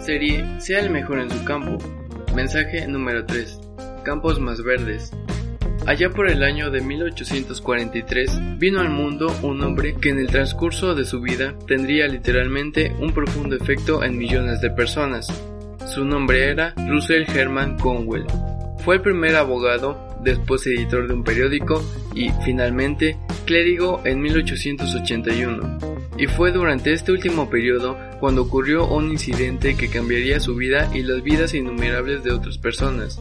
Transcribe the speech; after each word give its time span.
Serie 0.00 0.44
Sea 0.60 0.80
el 0.80 0.90
mejor 0.90 1.18
en 1.20 1.30
su 1.30 1.44
campo. 1.44 1.76
Mensaje 2.34 2.86
número 2.88 3.26
3. 3.26 3.60
Campos 4.02 4.40
más 4.40 4.62
verdes. 4.62 5.12
Allá 5.86 6.10
por 6.10 6.30
el 6.30 6.42
año 6.42 6.70
de 6.70 6.80
1843 6.80 8.58
vino 8.58 8.80
al 8.80 8.88
mundo 8.88 9.34
un 9.42 9.62
hombre 9.62 9.94
que 10.00 10.10
en 10.10 10.18
el 10.18 10.28
transcurso 10.28 10.94
de 10.94 11.04
su 11.04 11.20
vida 11.20 11.54
tendría 11.66 12.06
literalmente 12.08 12.94
un 12.98 13.12
profundo 13.12 13.56
efecto 13.56 14.02
en 14.02 14.16
millones 14.16 14.60
de 14.62 14.70
personas. 14.70 15.26
Su 15.86 16.04
nombre 16.04 16.50
era 16.50 16.74
Russell 16.88 17.24
Herman 17.28 17.76
Conwell. 17.78 18.26
Fue 18.84 18.96
el 18.96 19.02
primer 19.02 19.36
abogado, 19.36 20.18
después 20.22 20.66
editor 20.66 21.08
de 21.08 21.14
un 21.14 21.24
periódico 21.24 21.82
y, 22.14 22.30
finalmente, 22.44 23.18
clérigo 23.44 24.00
en 24.04 24.20
1881. 24.20 25.89
Y 26.20 26.26
fue 26.26 26.52
durante 26.52 26.92
este 26.92 27.12
último 27.12 27.48
periodo 27.48 27.96
cuando 28.20 28.42
ocurrió 28.42 28.86
un 28.86 29.10
incidente 29.10 29.74
que 29.74 29.88
cambiaría 29.88 30.38
su 30.38 30.54
vida 30.54 30.90
y 30.94 31.02
las 31.02 31.22
vidas 31.22 31.54
innumerables 31.54 32.22
de 32.22 32.30
otras 32.30 32.58
personas. 32.58 33.18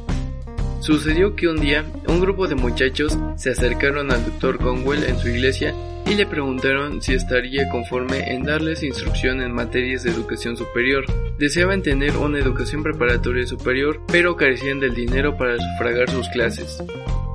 Sucedió 0.81 1.33
que 1.33 1.47
un 1.47 1.61
día 1.61 1.85
un 2.07 2.19
grupo 2.19 2.49
de 2.49 2.55
muchachos 2.55 3.17
se 3.37 3.51
acercaron 3.51 4.11
al 4.11 4.25
Dr. 4.25 4.57
Conwell 4.57 5.05
en 5.05 5.17
su 5.17 5.29
iglesia 5.29 5.73
y 6.07 6.15
le 6.15 6.25
preguntaron 6.25 7.01
si 7.01 7.13
estaría 7.13 7.69
conforme 7.69 8.33
en 8.33 8.43
darles 8.43 8.83
instrucción 8.83 9.41
en 9.41 9.53
materias 9.53 10.03
de 10.03 10.11
educación 10.11 10.57
superior. 10.57 11.05
Deseaban 11.37 11.81
tener 11.81 12.17
una 12.17 12.39
educación 12.39 12.83
preparatoria 12.83 13.47
superior, 13.47 14.01
pero 14.11 14.35
carecían 14.35 14.81
del 14.81 14.93
dinero 14.93 15.37
para 15.37 15.55
sufragar 15.57 16.09
sus 16.09 16.27
clases. 16.29 16.83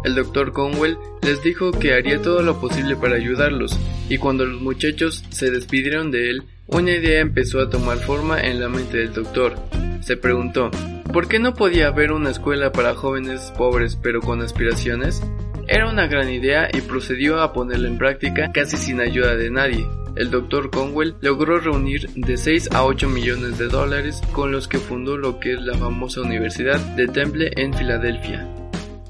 El 0.04 0.14
Dr. 0.14 0.52
Conwell 0.52 0.98
les 1.22 1.42
dijo 1.42 1.72
que 1.72 1.94
haría 1.94 2.20
todo 2.20 2.42
lo 2.42 2.60
posible 2.60 2.94
para 2.94 3.16
ayudarlos, 3.16 3.78
y 4.08 4.18
cuando 4.18 4.44
los 4.44 4.60
muchachos 4.60 5.24
se 5.30 5.50
despidieron 5.50 6.10
de 6.10 6.28
él, 6.30 6.44
una 6.66 6.92
idea 6.92 7.20
empezó 7.20 7.60
a 7.60 7.70
tomar 7.70 7.98
forma 7.98 8.40
en 8.40 8.60
la 8.60 8.68
mente 8.68 8.98
del 8.98 9.14
doctor. 9.14 9.54
Se 10.02 10.18
preguntó, 10.18 10.70
¿por 11.12 11.26
qué 11.26 11.38
no 11.38 11.54
podía 11.54 11.88
haber 11.88 12.12
una 12.12 12.30
escuela 12.30 12.70
para 12.70 12.94
jóvenes 12.94 13.52
pobres 13.56 13.96
pero 13.96 14.20
con 14.20 14.42
aspiraciones? 14.42 15.22
Era 15.66 15.88
una 15.88 16.06
gran 16.06 16.30
idea 16.30 16.68
y 16.70 16.82
procedió 16.82 17.40
a 17.40 17.54
ponerla 17.54 17.88
en 17.88 17.96
práctica 17.96 18.52
casi 18.52 18.76
sin 18.76 19.00
ayuda 19.00 19.34
de 19.36 19.50
nadie. 19.50 19.86
El 20.16 20.30
Dr. 20.30 20.70
Conwell 20.70 21.16
logró 21.22 21.58
reunir 21.58 22.10
de 22.10 22.36
6 22.36 22.70
a 22.72 22.84
8 22.84 23.08
millones 23.08 23.58
de 23.58 23.68
dólares 23.68 24.20
con 24.32 24.52
los 24.52 24.68
que 24.68 24.78
fundó 24.78 25.16
lo 25.16 25.40
que 25.40 25.54
es 25.54 25.62
la 25.62 25.76
famosa 25.76 26.20
Universidad 26.20 26.78
de 26.94 27.08
Temple 27.08 27.50
en 27.56 27.72
Filadelfia. 27.72 28.63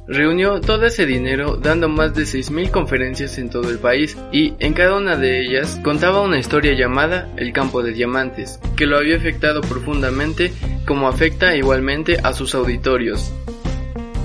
Reunió 0.07 0.61
todo 0.61 0.85
ese 0.85 1.07
dinero 1.07 1.57
dando 1.57 1.89
más 1.89 2.15
de 2.15 2.25
6.000 2.25 2.71
conferencias 2.71 3.39
en 3.39 3.49
todo 3.49 3.71
el 3.71 3.79
país 3.79 4.19
y 4.33 4.53
en 4.59 4.75
cada 4.75 4.97
una 4.99 5.17
de 5.17 5.41
ellas 5.41 5.81
contaba 5.83 6.21
una 6.21 6.39
historia 6.39 6.75
llamada 6.75 7.33
El 7.37 7.55
campo 7.55 7.83
de 7.83 7.93
diamantes, 7.93 8.61
que 8.77 8.85
lo 8.85 8.99
había 8.99 9.17
afectado 9.17 9.63
profundamente 9.63 10.53
como 10.87 11.09
afecta 11.09 11.57
igualmente 11.57 12.19
a 12.23 12.35
sus 12.35 12.55
auditorios. 12.55 13.33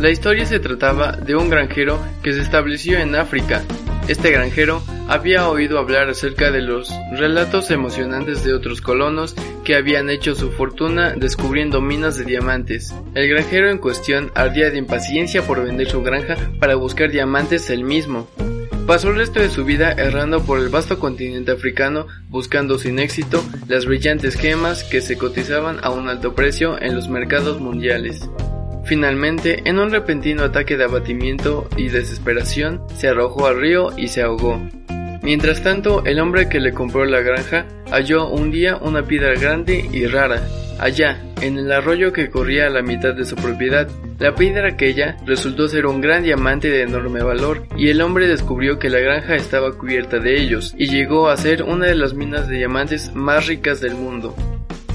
La 0.01 0.09
historia 0.09 0.45
se 0.45 0.59
trataba 0.59 1.13
de 1.13 1.35
un 1.35 1.49
granjero 1.49 1.97
que 2.23 2.33
se 2.33 2.41
estableció 2.41 2.99
en 2.99 3.15
África. 3.15 3.63
Este 4.09 4.31
granjero 4.31 4.81
había 5.07 5.47
oído 5.47 5.77
hablar 5.77 6.09
acerca 6.09 6.49
de 6.49 6.63
los 6.63 6.91
relatos 7.11 7.69
emocionantes 7.69 8.43
de 8.43 8.55
otros 8.55 8.81
colonos 8.81 9.35
que 9.63 9.75
habían 9.75 10.09
hecho 10.09 10.33
su 10.33 10.49
fortuna 10.51 11.13
descubriendo 11.15 11.79
minas 11.79 12.17
de 12.17 12.25
diamantes. 12.25 12.91
El 13.13 13.29
granjero 13.29 13.69
en 13.69 13.77
cuestión 13.77 14.31
ardía 14.33 14.71
de 14.71 14.79
impaciencia 14.79 15.43
por 15.43 15.63
vender 15.63 15.91
su 15.91 16.01
granja 16.01 16.37
para 16.59 16.73
buscar 16.73 17.11
diamantes 17.11 17.69
él 17.69 17.83
mismo. 17.83 18.27
Pasó 18.87 19.09
el 19.09 19.17
resto 19.17 19.41
de 19.41 19.49
su 19.51 19.63
vida 19.63 19.91
errando 19.91 20.43
por 20.43 20.57
el 20.57 20.69
vasto 20.69 20.97
continente 20.97 21.51
africano 21.51 22.07
buscando 22.29 22.79
sin 22.79 22.97
éxito 22.97 23.43
las 23.67 23.85
brillantes 23.85 24.33
gemas 24.33 24.83
que 24.83 25.01
se 25.01 25.19
cotizaban 25.19 25.77
a 25.83 25.91
un 25.91 26.09
alto 26.09 26.33
precio 26.33 26.81
en 26.81 26.95
los 26.95 27.09
mercados 27.09 27.61
mundiales. 27.61 28.27
Finalmente, 28.89 29.61
en 29.65 29.77
un 29.77 29.91
repentino 29.91 30.45
ataque 30.45 30.75
de 30.75 30.85
abatimiento 30.85 31.69
y 31.77 31.89
desesperación, 31.89 32.81
se 32.95 33.09
arrojó 33.09 33.45
al 33.45 33.61
río 33.61 33.89
y 33.95 34.07
se 34.07 34.23
ahogó. 34.23 34.59
Mientras 35.21 35.61
tanto, 35.61 36.03
el 36.05 36.19
hombre 36.19 36.49
que 36.49 36.59
le 36.59 36.73
compró 36.73 37.05
la 37.05 37.19
granja 37.19 37.67
halló 37.91 38.27
un 38.27 38.49
día 38.49 38.77
una 38.77 39.03
piedra 39.03 39.39
grande 39.39 39.87
y 39.91 40.07
rara, 40.07 40.41
allá, 40.79 41.21
en 41.39 41.59
el 41.59 41.71
arroyo 41.71 42.11
que 42.13 42.31
corría 42.31 42.65
a 42.65 42.71
la 42.71 42.81
mitad 42.81 43.13
de 43.13 43.25
su 43.25 43.35
propiedad. 43.35 43.87
La 44.17 44.33
piedra 44.33 44.69
aquella 44.69 45.17
resultó 45.23 45.67
ser 45.67 45.85
un 45.85 46.01
gran 46.01 46.23
diamante 46.23 46.71
de 46.71 46.81
enorme 46.81 47.21
valor, 47.21 47.67
y 47.77 47.89
el 47.89 48.01
hombre 48.01 48.27
descubrió 48.27 48.79
que 48.79 48.89
la 48.89 49.01
granja 49.01 49.35
estaba 49.35 49.71
cubierta 49.71 50.17
de 50.17 50.41
ellos, 50.41 50.73
y 50.79 50.87
llegó 50.87 51.29
a 51.29 51.37
ser 51.37 51.61
una 51.61 51.85
de 51.85 51.95
las 51.95 52.15
minas 52.15 52.47
de 52.47 52.57
diamantes 52.57 53.13
más 53.13 53.45
ricas 53.45 53.81
del 53.81 53.93
mundo. 53.93 54.35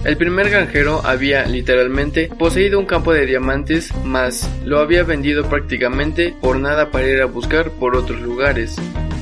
El 0.04 0.19
primer 0.19 0.50
granjero 0.50 1.00
había, 1.04 1.47
literalmente, 1.47 2.28
poseído 2.38 2.78
un 2.78 2.84
campo 2.84 3.15
de 3.15 3.25
diamantes, 3.25 3.91
mas 4.04 4.50
lo 4.65 4.78
había 4.78 5.03
vendido 5.03 5.48
prácticamente 5.48 6.34
por 6.42 6.59
nada 6.59 6.91
para 6.91 7.09
ir 7.09 7.22
a 7.22 7.26
buscar 7.26 7.70
por 7.70 7.97
otros 7.97 8.20
lugares. 8.20 8.76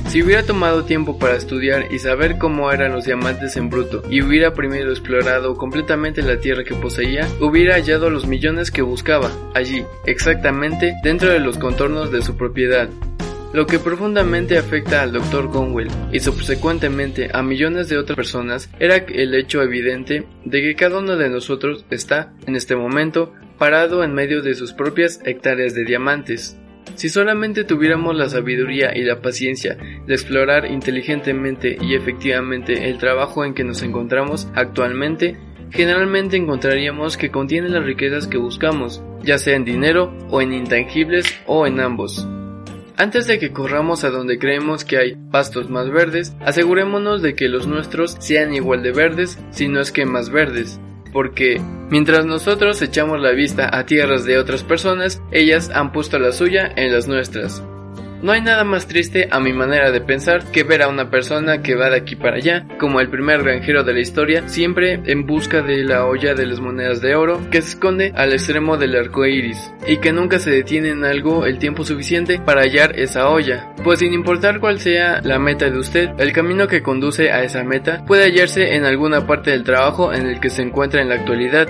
Si 0.09 0.21
hubiera 0.21 0.43
tomado 0.43 0.83
tiempo 0.83 1.17
para 1.17 1.37
estudiar 1.37 1.91
y 1.91 1.99
saber 1.99 2.37
cómo 2.37 2.71
eran 2.71 2.91
los 2.91 3.05
diamantes 3.05 3.55
en 3.55 3.69
bruto 3.69 4.03
y 4.09 4.21
hubiera 4.21 4.53
primero 4.53 4.91
explorado 4.91 5.55
completamente 5.55 6.21
la 6.21 6.39
tierra 6.39 6.65
que 6.65 6.75
poseía, 6.75 7.27
hubiera 7.39 7.75
hallado 7.75 8.09
los 8.09 8.27
millones 8.27 8.69
que 8.69 8.81
buscaba, 8.81 9.31
allí, 9.55 9.85
exactamente 10.05 10.93
dentro 11.01 11.29
de 11.29 11.39
los 11.39 11.57
contornos 11.57 12.11
de 12.11 12.21
su 12.21 12.35
propiedad. 12.35 12.89
Lo 13.53 13.67
que 13.67 13.77
profundamente 13.77 14.57
afecta 14.57 15.03
al 15.03 15.11
Dr. 15.11 15.51
Conwell 15.51 15.87
y 16.11 16.19
subsecuentemente 16.19 17.29
a 17.31 17.43
millones 17.43 17.87
de 17.87 17.99
otras 17.99 18.15
personas 18.15 18.67
era 18.79 18.95
el 18.95 19.35
hecho 19.35 19.61
evidente 19.61 20.25
de 20.43 20.61
que 20.63 20.73
cada 20.73 20.97
uno 20.97 21.17
de 21.17 21.29
nosotros 21.29 21.85
está, 21.91 22.33
en 22.47 22.55
este 22.55 22.75
momento, 22.75 23.31
parado 23.59 24.03
en 24.03 24.11
medio 24.11 24.41
de 24.41 24.55
sus 24.55 24.73
propias 24.73 25.21
hectáreas 25.23 25.75
de 25.75 25.85
diamantes. 25.85 26.57
Si 26.95 27.09
solamente 27.09 27.63
tuviéramos 27.63 28.15
la 28.15 28.27
sabiduría 28.27 28.97
y 28.97 29.03
la 29.03 29.21
paciencia 29.21 29.77
de 30.07 30.13
explorar 30.15 30.65
inteligentemente 30.65 31.77
y 31.79 31.93
efectivamente 31.93 32.89
el 32.89 32.97
trabajo 32.97 33.45
en 33.45 33.53
que 33.53 33.63
nos 33.63 33.83
encontramos 33.83 34.47
actualmente, 34.55 35.37
generalmente 35.69 36.37
encontraríamos 36.37 37.17
que 37.17 37.29
contiene 37.29 37.69
las 37.69 37.85
riquezas 37.85 38.25
que 38.25 38.39
buscamos, 38.39 39.03
ya 39.21 39.37
sea 39.37 39.55
en 39.55 39.63
dinero 39.63 40.11
o 40.31 40.41
en 40.41 40.53
intangibles 40.53 41.25
o 41.45 41.67
en 41.67 41.79
ambos. 41.79 42.27
Antes 42.95 43.25
de 43.25 43.39
que 43.39 43.51
corramos 43.51 44.03
a 44.03 44.11
donde 44.11 44.37
creemos 44.37 44.85
que 44.85 44.97
hay 44.97 45.15
pastos 45.31 45.69
más 45.69 45.89
verdes, 45.89 46.35
asegurémonos 46.41 47.21
de 47.21 47.35
que 47.35 47.49
los 47.49 47.65
nuestros 47.65 48.15
sean 48.19 48.53
igual 48.53 48.83
de 48.83 48.91
verdes, 48.91 49.39
si 49.49 49.67
no 49.67 49.81
es 49.81 49.91
que 49.91 50.05
más 50.05 50.29
verdes. 50.29 50.79
Porque 51.11 51.59
mientras 51.89 52.25
nosotros 52.25 52.81
echamos 52.81 53.19
la 53.19 53.31
vista 53.31 53.75
a 53.75 53.85
tierras 53.85 54.25
de 54.25 54.37
otras 54.37 54.63
personas, 54.63 55.21
ellas 55.31 55.71
han 55.73 55.91
puesto 55.91 56.19
la 56.19 56.31
suya 56.31 56.71
en 56.75 56.93
las 56.93 57.07
nuestras. 57.07 57.63
No 58.23 58.31
hay 58.31 58.39
nada 58.39 58.63
más 58.63 58.87
triste 58.87 59.27
a 59.29 59.41
mi 59.41 59.51
manera 59.51 59.91
de 59.91 59.99
pensar 59.99 60.49
que 60.49 60.63
ver 60.63 60.81
a 60.81 60.87
una 60.87 61.09
persona 61.09 61.61
que 61.61 61.75
va 61.75 61.89
de 61.89 61.97
aquí 61.97 62.15
para 62.15 62.37
allá, 62.37 62.65
como 62.79 63.01
el 63.01 63.09
primer 63.09 63.43
granjero 63.43 63.83
de 63.83 63.93
la 63.93 63.99
historia, 63.99 64.47
siempre 64.47 65.01
en 65.07 65.25
busca 65.25 65.61
de 65.61 65.83
la 65.83 66.05
olla 66.05 66.33
de 66.33 66.45
las 66.45 66.61
monedas 66.61 67.01
de 67.01 67.15
oro 67.15 67.41
que 67.51 67.61
se 67.61 67.71
esconde 67.71 68.13
al 68.15 68.31
extremo 68.31 68.77
del 68.77 68.95
arco 68.95 69.25
iris, 69.25 69.73
y 69.85 69.97
que 69.97 70.13
nunca 70.13 70.39
se 70.39 70.51
detiene 70.51 70.91
en 70.91 71.03
algo 71.03 71.45
el 71.45 71.59
tiempo 71.59 71.83
suficiente 71.83 72.39
para 72.39 72.61
hallar 72.61 72.97
esa 72.97 73.27
olla. 73.27 73.73
Pues 73.83 73.99
sin 73.99 74.13
importar 74.13 74.61
cuál 74.61 74.79
sea 74.79 75.19
la 75.21 75.37
meta 75.37 75.69
de 75.69 75.77
usted, 75.77 76.11
el 76.17 76.31
camino 76.31 76.69
que 76.69 76.81
conduce 76.81 77.29
a 77.29 77.43
esa 77.43 77.65
meta 77.65 78.05
puede 78.05 78.23
hallarse 78.23 78.75
en 78.75 78.85
alguna 78.85 79.27
parte 79.27 79.51
del 79.51 79.65
trabajo 79.65 80.13
en 80.13 80.27
el 80.27 80.39
que 80.39 80.49
se 80.49 80.61
encuentra 80.61 81.01
en 81.01 81.09
la 81.09 81.15
actualidad. 81.15 81.67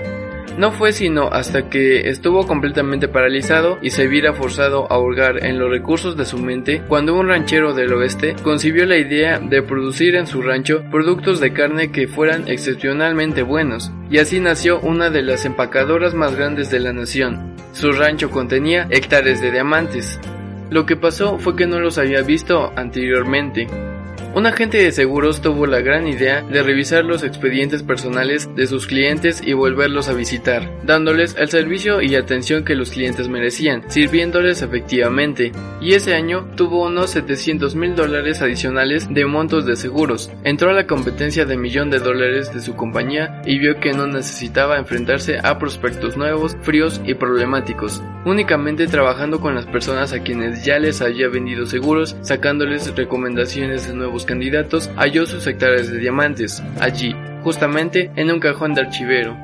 No 0.56 0.70
fue 0.70 0.92
sino 0.92 1.28
hasta 1.28 1.68
que 1.68 2.08
estuvo 2.08 2.46
completamente 2.46 3.08
paralizado 3.08 3.78
y 3.82 3.90
se 3.90 4.06
viera 4.06 4.34
forzado 4.34 4.90
a 4.90 4.98
hurgar 4.98 5.44
en 5.44 5.58
los 5.58 5.68
recursos 5.68 6.16
de 6.16 6.24
su 6.24 6.38
mente 6.38 6.80
cuando 6.86 7.16
un 7.16 7.26
ranchero 7.26 7.74
del 7.74 7.92
oeste 7.92 8.36
concibió 8.42 8.86
la 8.86 8.96
idea 8.96 9.40
de 9.40 9.62
producir 9.62 10.14
en 10.14 10.28
su 10.28 10.42
rancho 10.42 10.84
productos 10.92 11.40
de 11.40 11.52
carne 11.52 11.90
que 11.90 12.06
fueran 12.06 12.46
excepcionalmente 12.46 13.42
buenos, 13.42 13.90
y 14.10 14.18
así 14.18 14.38
nació 14.38 14.78
una 14.78 15.10
de 15.10 15.22
las 15.22 15.44
empacadoras 15.44 16.14
más 16.14 16.36
grandes 16.36 16.70
de 16.70 16.78
la 16.78 16.92
nación. 16.92 17.56
Su 17.72 17.90
rancho 17.90 18.30
contenía 18.30 18.86
hectáreas 18.90 19.40
de 19.40 19.50
diamantes. 19.50 20.20
Lo 20.70 20.86
que 20.86 20.96
pasó 20.96 21.38
fue 21.38 21.56
que 21.56 21.66
no 21.66 21.80
los 21.80 21.98
había 21.98 22.22
visto 22.22 22.72
anteriormente. 22.76 23.66
Un 24.34 24.46
agente 24.46 24.78
de 24.78 24.90
seguros 24.90 25.40
tuvo 25.42 25.64
la 25.64 25.78
gran 25.78 26.08
idea 26.08 26.42
de 26.42 26.60
revisar 26.64 27.04
los 27.04 27.22
expedientes 27.22 27.84
personales 27.84 28.52
de 28.56 28.66
sus 28.66 28.88
clientes 28.88 29.40
y 29.40 29.52
volverlos 29.52 30.08
a 30.08 30.12
visitar, 30.12 30.68
dándoles 30.84 31.36
el 31.38 31.48
servicio 31.50 32.02
y 32.02 32.16
atención 32.16 32.64
que 32.64 32.74
los 32.74 32.90
clientes 32.90 33.28
merecían, 33.28 33.88
sirviéndoles 33.88 34.60
efectivamente, 34.60 35.52
y 35.80 35.92
ese 35.92 36.14
año 36.14 36.48
tuvo 36.56 36.86
unos 36.86 37.10
700 37.10 37.76
mil 37.76 37.94
dólares 37.94 38.42
adicionales 38.42 39.06
de 39.08 39.24
montos 39.24 39.66
de 39.66 39.76
seguros. 39.76 40.32
Entró 40.42 40.70
a 40.70 40.74
la 40.74 40.88
competencia 40.88 41.44
de 41.44 41.56
millón 41.56 41.90
de 41.90 42.00
dólares 42.00 42.52
de 42.52 42.60
su 42.60 42.74
compañía 42.74 43.40
y 43.46 43.60
vio 43.60 43.78
que 43.78 43.92
no 43.92 44.08
necesitaba 44.08 44.78
enfrentarse 44.78 45.38
a 45.44 45.60
prospectos 45.60 46.16
nuevos, 46.16 46.56
fríos 46.62 47.00
y 47.04 47.14
problemáticos, 47.14 48.02
únicamente 48.24 48.88
trabajando 48.88 49.40
con 49.40 49.54
las 49.54 49.66
personas 49.66 50.12
a 50.12 50.24
quienes 50.24 50.64
ya 50.64 50.80
les 50.80 51.02
había 51.02 51.28
vendido 51.28 51.66
seguros, 51.66 52.16
sacándoles 52.22 52.96
recomendaciones 52.96 53.86
de 53.86 53.94
nuevos 53.94 54.23
candidatos, 54.24 54.90
halló 54.96 55.26
sus 55.26 55.46
hectáreas 55.46 55.90
de 55.90 55.98
diamantes, 55.98 56.62
allí, 56.80 57.14
justamente 57.42 58.10
en 58.16 58.30
un 58.30 58.40
cajón 58.40 58.74
de 58.74 58.82
archivero. 58.82 59.36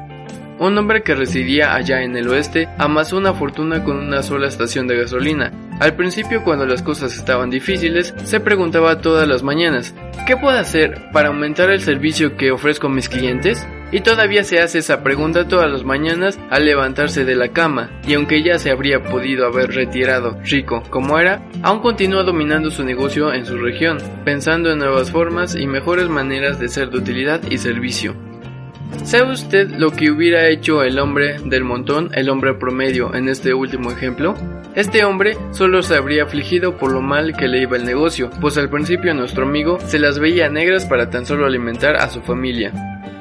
Un 0.59 0.77
hombre 0.77 1.03
que 1.03 1.15
residía 1.15 1.75
allá 1.75 2.03
en 2.03 2.15
el 2.17 2.29
oeste 2.29 2.69
amasó 2.77 3.17
una 3.17 3.33
fortuna 3.33 3.83
con 3.83 3.97
una 3.97 4.23
sola 4.23 4.47
estación 4.47 4.87
de 4.87 4.97
gasolina. 4.97 5.51
Al 5.81 5.97
principio 5.97 6.45
cuando 6.45 6.67
las 6.67 6.83
cosas 6.83 7.17
estaban 7.17 7.49
difíciles, 7.49 8.15
se 8.25 8.41
preguntaba 8.41 9.01
todas 9.01 9.27
las 9.27 9.43
mañanas, 9.43 9.95
¿qué 10.27 10.37
puedo 10.37 10.59
hacer 10.59 11.11
para 11.13 11.29
aumentar 11.29 11.71
el 11.71 11.81
servicio 11.81 12.37
que 12.37 12.51
ofrezco 12.51 12.89
a 12.89 12.91
mis 12.91 13.09
clientes? 13.09 13.67
Y 13.93 14.01
todavía 14.01 14.45
se 14.45 14.61
hace 14.61 14.79
esa 14.79 15.03
pregunta 15.03 15.49
todas 15.49 15.71
las 15.71 15.85
mañanas 15.85 16.39
al 16.51 16.65
levantarse 16.65 17.25
de 17.25 17.35
la 17.35 17.49
cama, 17.49 17.91
y 18.07 18.15
aunque 18.15 18.43
ya 18.43 18.59
se 18.59 18.71
habría 18.71 19.03
podido 19.03 19.47
haber 19.47 19.71
retirado 19.73 20.39
rico 20.45 20.83
como 20.91 21.19
era, 21.19 21.43
aún 21.63 21.81
continúa 21.81 22.23
dominando 22.23 22.71
su 22.71 22.85
negocio 22.85 23.33
en 23.33 23.45
su 23.45 23.57
región, 23.57 23.99
pensando 24.25 24.71
en 24.71 24.79
nuevas 24.79 25.11
formas 25.11 25.57
y 25.57 25.67
mejores 25.67 26.09
maneras 26.09 26.61
de 26.61 26.69
ser 26.69 26.91
de 26.91 26.99
utilidad 26.99 27.41
y 27.51 27.59
servicio. 27.59 28.15
¿Sabe 29.05 29.33
usted 29.33 29.71
lo 29.71 29.91
que 29.91 30.11
hubiera 30.11 30.49
hecho 30.49 30.83
el 30.83 30.99
hombre 30.99 31.37
del 31.45 31.65
montón, 31.65 32.11
el 32.15 32.29
hombre 32.29 32.55
promedio, 32.55 33.15
en 33.15 33.29
este 33.29 33.55
último 33.55 33.91
ejemplo? 33.91 34.35
Este 34.75 35.05
hombre 35.05 35.37
solo 35.53 35.83
se 35.83 35.97
habría 35.97 36.25
afligido 36.25 36.77
por 36.77 36.93
lo 36.93 37.01
mal 37.01 37.37
que 37.37 37.49
le 37.49 37.63
iba 37.63 37.77
el 37.77 37.85
negocio, 37.85 38.31
pues 38.41 38.57
al 38.57 38.69
principio 38.69 39.15
nuestro 39.15 39.45
amigo 39.45 39.79
se 39.81 39.99
las 39.99 40.19
veía 40.19 40.49
negras 40.49 40.87
para 40.87 41.11
tan 41.11 41.27
solo 41.27 41.47
alimentar 41.47 41.97
a 41.97 42.09
su 42.09 42.21
familia. 42.21 42.73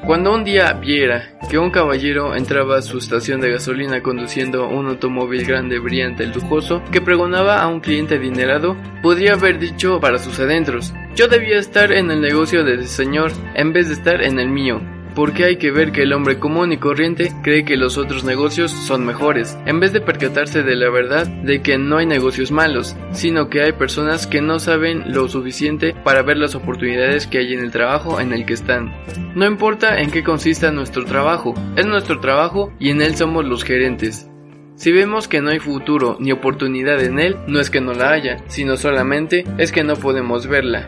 Cuando 0.06 0.34
un 0.34 0.44
día 0.44 0.74
viera 0.74 1.38
que 1.50 1.60
un 1.60 1.72
caballero 1.72 2.36
entraba 2.36 2.78
a 2.78 2.82
su 2.82 2.98
estación 2.98 3.42
de 3.42 3.52
gasolina 3.52 4.02
conduciendo 4.02 4.68
un 4.68 4.88
automóvil 4.88 5.46
grande, 5.46 5.80
brillante 5.80 6.26
lujoso, 6.26 6.82
que 6.92 7.02
pregonaba 7.02 7.62
a 7.62 7.68
un 7.68 7.80
cliente 7.80 8.16
adinerado, 8.16 8.76
podría 9.04 9.34
haber 9.34 9.60
dicho 9.60 10.00
para 10.00 10.18
sus 10.18 10.40
adentros, 10.40 10.94
yo 11.16 11.28
debía 11.28 11.60
estar 11.60 11.92
en 11.92 12.12
el 12.12 12.22
negocio 12.22 12.64
de 12.64 12.76
ese 12.76 12.88
señor 12.88 13.32
en 13.56 13.74
vez 13.74 13.88
de 13.88 13.94
estar 13.94 14.22
en 14.22 14.40
el 14.40 14.50
mío 14.50 14.82
porque 15.20 15.44
hay 15.44 15.58
que 15.58 15.70
ver 15.70 15.92
que 15.92 16.04
el 16.04 16.14
hombre 16.14 16.40
común 16.40 16.72
y 16.72 16.78
corriente 16.78 17.34
cree 17.44 17.66
que 17.66 17.76
los 17.76 17.98
otros 17.98 18.24
negocios 18.24 18.72
son 18.72 19.06
mejores, 19.06 19.58
en 19.66 19.82
vez 19.82 19.92
de 19.92 20.00
percatarse 20.00 20.64
de 20.64 20.78
la 20.78 20.90
verdad 20.90 21.28
de 21.28 21.62
que 21.62 21.78
no 21.78 21.98
hay 21.98 22.06
negocios 22.06 22.54
malos, 22.54 22.96
sino 23.12 23.50
que 23.50 23.62
hay 23.62 23.74
personas 23.74 24.28
que 24.28 24.42
no 24.42 24.60
saben 24.60 25.12
lo 25.12 25.28
suficiente 25.28 25.94
para 26.06 26.22
ver 26.22 26.38
las 26.38 26.56
oportunidades 26.56 27.28
que 27.28 27.40
hay 27.40 27.54
en 27.54 27.60
el 27.60 27.70
trabajo 27.70 28.22
en 28.22 28.32
el 28.32 28.46
que 28.46 28.54
están. 28.54 28.94
No 29.36 29.46
importa 29.46 30.00
en 30.00 30.10
qué 30.10 30.24
consista 30.24 30.72
nuestro 30.72 31.04
trabajo, 31.04 31.54
es 31.76 31.86
nuestro 31.86 32.22
trabajo 32.22 32.72
y 32.80 32.90
en 32.90 33.02
él 33.02 33.18
somos 33.18 33.44
los 33.44 33.66
gerentes. 33.66 34.30
Si 34.76 34.94
vemos 34.94 35.28
que 35.28 35.42
no 35.42 35.50
hay 35.50 35.60
futuro 35.60 36.16
ni 36.22 36.32
oportunidad 36.32 37.04
en 37.04 37.20
él, 37.20 37.36
no 37.46 37.60
es 37.60 37.70
que 37.70 37.82
no 37.82 37.92
la 37.92 38.12
haya, 38.12 38.38
sino 38.48 38.78
solamente 38.78 39.44
es 39.58 39.74
que 39.74 39.84
no 39.84 39.98
podemos 39.98 40.48
verla. 40.48 40.88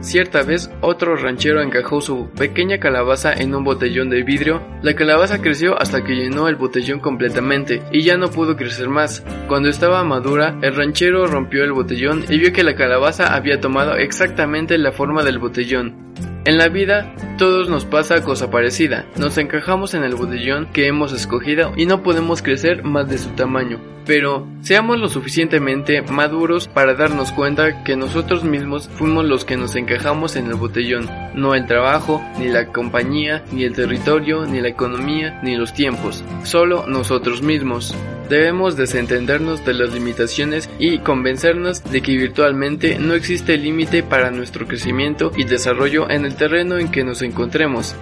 Cierta 0.00 0.42
vez 0.42 0.70
otro 0.82 1.16
ranchero 1.16 1.62
encajó 1.62 2.00
su 2.00 2.30
pequeña 2.30 2.78
calabaza 2.78 3.32
en 3.32 3.54
un 3.54 3.64
botellón 3.64 4.10
de 4.10 4.22
vidrio. 4.22 4.62
La 4.82 4.94
calabaza 4.94 5.40
creció 5.40 5.80
hasta 5.80 6.04
que 6.04 6.14
llenó 6.14 6.48
el 6.48 6.56
botellón 6.56 7.00
completamente 7.00 7.82
y 7.90 8.02
ya 8.02 8.16
no 8.16 8.28
pudo 8.30 8.56
crecer 8.56 8.88
más. 8.88 9.24
Cuando 9.48 9.68
estaba 9.68 10.04
madura, 10.04 10.58
el 10.62 10.76
ranchero 10.76 11.26
rompió 11.26 11.64
el 11.64 11.72
botellón 11.72 12.24
y 12.28 12.38
vio 12.38 12.52
que 12.52 12.62
la 12.62 12.76
calabaza 12.76 13.34
había 13.34 13.60
tomado 13.60 13.96
exactamente 13.96 14.78
la 14.78 14.92
forma 14.92 15.22
del 15.22 15.38
botellón. 15.38 16.06
En 16.46 16.58
la 16.58 16.68
vida, 16.68 17.12
todos 17.38 17.68
nos 17.68 17.84
pasa 17.84 18.22
cosa 18.22 18.52
parecida. 18.52 19.04
Nos 19.16 19.36
encajamos 19.36 19.94
en 19.94 20.04
el 20.04 20.14
botellón 20.14 20.66
que 20.72 20.86
hemos 20.86 21.12
escogido 21.12 21.72
y 21.76 21.86
no 21.86 22.04
podemos 22.04 22.40
crecer 22.40 22.84
más 22.84 23.08
de 23.08 23.18
su 23.18 23.30
tamaño. 23.30 23.80
Pero 24.06 24.46
seamos 24.60 25.00
lo 25.00 25.08
suficientemente 25.08 26.02
maduros 26.02 26.68
para 26.68 26.94
darnos 26.94 27.32
cuenta 27.32 27.82
que 27.82 27.96
nosotros 27.96 28.44
mismos 28.44 28.88
fuimos 28.90 29.24
los 29.24 29.44
que 29.44 29.56
nos 29.56 29.74
encajamos 29.74 30.36
en 30.36 30.46
el 30.46 30.54
botellón, 30.54 31.10
no 31.34 31.56
el 31.56 31.66
trabajo, 31.66 32.22
ni 32.38 32.46
la 32.46 32.68
compañía, 32.68 33.42
ni 33.50 33.64
el 33.64 33.74
territorio, 33.74 34.46
ni 34.46 34.60
la 34.60 34.68
economía, 34.68 35.40
ni 35.42 35.56
los 35.56 35.74
tiempos, 35.74 36.22
solo 36.44 36.86
nosotros 36.86 37.42
mismos. 37.42 37.92
Debemos 38.28 38.76
desentendernos 38.76 39.64
de 39.64 39.74
las 39.74 39.94
limitaciones 39.94 40.68
y 40.80 40.98
convencernos 40.98 41.84
de 41.84 42.02
que 42.02 42.16
virtualmente 42.16 42.98
no 42.98 43.14
existe 43.14 43.56
límite 43.56 44.02
para 44.02 44.32
nuestro 44.32 44.66
crecimiento 44.66 45.30
y 45.36 45.44
desarrollo 45.44 46.10
en 46.10 46.24
el 46.24 46.34
terreno 46.34 46.78
en 46.78 46.90
que 46.90 47.04
nos 47.04 47.22
encontremos. 47.22 47.94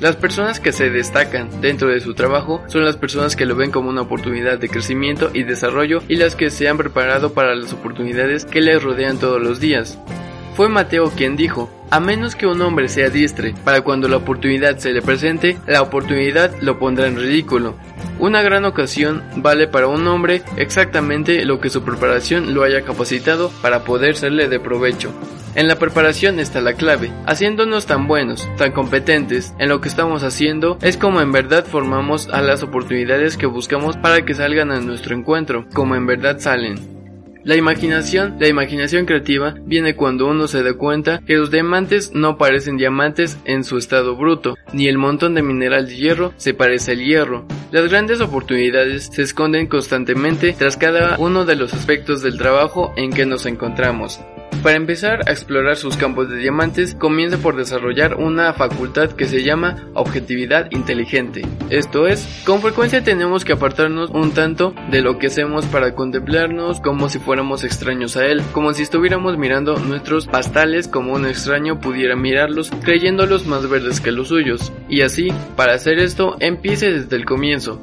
Las 0.00 0.16
personas 0.16 0.58
que 0.58 0.72
se 0.72 0.90
destacan 0.90 1.60
dentro 1.60 1.88
de 1.88 2.00
su 2.00 2.14
trabajo 2.14 2.62
son 2.66 2.84
las 2.84 2.96
personas 2.96 3.36
que 3.36 3.44
lo 3.44 3.54
ven 3.54 3.70
como 3.70 3.90
una 3.90 4.00
oportunidad 4.00 4.58
de 4.58 4.70
crecimiento 4.70 5.30
y 5.34 5.44
desarrollo 5.44 6.02
y 6.08 6.16
las 6.16 6.34
que 6.34 6.50
se 6.50 6.68
han 6.68 6.78
preparado 6.78 7.34
para 7.34 7.54
las 7.54 7.72
oportunidades 7.72 8.46
que 8.46 8.62
les 8.62 8.82
rodean 8.82 9.18
todos 9.18 9.40
los 9.40 9.60
días. 9.60 9.98
Fue 10.56 10.68
Mateo 10.68 11.10
quien 11.10 11.36
dijo, 11.36 11.70
a 11.90 12.00
menos 12.00 12.34
que 12.34 12.46
un 12.46 12.60
hombre 12.60 12.88
sea 12.88 13.10
diestre 13.10 13.54
para 13.64 13.82
cuando 13.82 14.08
la 14.08 14.16
oportunidad 14.16 14.78
se 14.78 14.92
le 14.92 15.02
presente, 15.02 15.58
la 15.66 15.82
oportunidad 15.82 16.54
lo 16.60 16.78
pondrá 16.78 17.06
en 17.06 17.16
ridículo. 17.16 17.76
Una 18.20 18.42
gran 18.42 18.66
ocasión 18.66 19.22
vale 19.36 19.66
para 19.66 19.86
un 19.86 20.06
hombre 20.06 20.42
exactamente 20.58 21.46
lo 21.46 21.58
que 21.58 21.70
su 21.70 21.82
preparación 21.82 22.52
lo 22.52 22.64
haya 22.64 22.82
capacitado 22.82 23.50
para 23.62 23.82
poder 23.82 24.14
serle 24.14 24.46
de 24.46 24.60
provecho. 24.60 25.10
En 25.54 25.68
la 25.68 25.76
preparación 25.76 26.38
está 26.38 26.60
la 26.60 26.74
clave. 26.74 27.10
Haciéndonos 27.24 27.86
tan 27.86 28.06
buenos, 28.06 28.46
tan 28.58 28.72
competentes 28.72 29.54
en 29.58 29.70
lo 29.70 29.80
que 29.80 29.88
estamos 29.88 30.22
haciendo, 30.22 30.76
es 30.82 30.98
como 30.98 31.22
en 31.22 31.32
verdad 31.32 31.64
formamos 31.64 32.28
a 32.28 32.42
las 32.42 32.62
oportunidades 32.62 33.38
que 33.38 33.46
buscamos 33.46 33.96
para 33.96 34.22
que 34.26 34.34
salgan 34.34 34.70
a 34.70 34.80
nuestro 34.80 35.16
encuentro, 35.16 35.64
como 35.72 35.96
en 35.96 36.06
verdad 36.06 36.38
salen. 36.40 36.99
La 37.42 37.56
imaginación, 37.56 38.36
la 38.38 38.48
imaginación 38.48 39.06
creativa, 39.06 39.54
viene 39.64 39.96
cuando 39.96 40.26
uno 40.26 40.46
se 40.46 40.62
da 40.62 40.74
cuenta 40.74 41.20
que 41.26 41.36
los 41.36 41.50
diamantes 41.50 42.12
no 42.12 42.36
parecen 42.36 42.76
diamantes 42.76 43.38
en 43.46 43.64
su 43.64 43.78
estado 43.78 44.14
bruto, 44.14 44.56
ni 44.74 44.88
el 44.88 44.98
montón 44.98 45.34
de 45.34 45.42
mineral 45.42 45.86
de 45.86 45.96
hierro 45.96 46.34
se 46.36 46.52
parece 46.52 46.92
al 46.92 46.98
hierro. 46.98 47.46
Las 47.70 47.88
grandes 47.88 48.20
oportunidades 48.20 49.08
se 49.10 49.22
esconden 49.22 49.68
constantemente 49.68 50.54
tras 50.58 50.76
cada 50.76 51.16
uno 51.18 51.46
de 51.46 51.56
los 51.56 51.72
aspectos 51.72 52.20
del 52.20 52.36
trabajo 52.36 52.92
en 52.96 53.10
que 53.10 53.24
nos 53.24 53.46
encontramos. 53.46 54.20
Para 54.62 54.76
empezar 54.76 55.26
a 55.26 55.32
explorar 55.32 55.76
sus 55.76 55.96
campos 55.96 56.28
de 56.28 56.36
diamantes, 56.36 56.94
comienza 56.94 57.38
por 57.38 57.56
desarrollar 57.56 58.16
una 58.16 58.52
facultad 58.52 59.10
que 59.12 59.24
se 59.24 59.42
llama 59.42 59.88
objetividad 59.94 60.70
inteligente. 60.70 61.46
Esto 61.70 62.06
es, 62.06 62.42
con 62.44 62.60
frecuencia 62.60 63.02
tenemos 63.02 63.46
que 63.46 63.54
apartarnos 63.54 64.10
un 64.10 64.32
tanto 64.32 64.74
de 64.90 65.00
lo 65.00 65.18
que 65.18 65.28
hacemos 65.28 65.64
para 65.64 65.94
contemplarnos 65.94 66.80
como 66.80 67.08
si 67.08 67.18
fuéramos 67.18 67.64
extraños 67.64 68.18
a 68.18 68.26
él, 68.26 68.42
como 68.52 68.74
si 68.74 68.82
estuviéramos 68.82 69.38
mirando 69.38 69.78
nuestros 69.78 70.26
pastales 70.26 70.88
como 70.88 71.14
un 71.14 71.24
extraño 71.24 71.80
pudiera 71.80 72.14
mirarlos, 72.14 72.70
creyéndolos 72.82 73.46
más 73.46 73.66
verdes 73.66 74.02
que 74.02 74.12
los 74.12 74.28
suyos. 74.28 74.74
Y 74.90 75.00
así, 75.00 75.32
para 75.56 75.72
hacer 75.72 75.98
esto, 75.98 76.36
empiece 76.38 76.92
desde 76.92 77.16
el 77.16 77.24
comienzo. 77.24 77.80